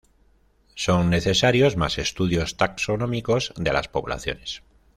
Son 0.73 1.11
necesarios 1.11 1.77
más 1.77 1.99
estudios 1.99 2.57
taxonómicos 2.57 3.53
de 3.55 3.71
las 3.71 3.87
poblaciones. 3.87 4.63